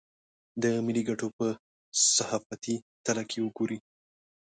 د 0.61 0.63
ملي 0.85 1.03
ګټو 1.09 1.27
په 1.37 1.47
صحافتي 2.13 2.75
تله 3.05 3.23
که 3.29 3.37
وګوري. 3.45 3.77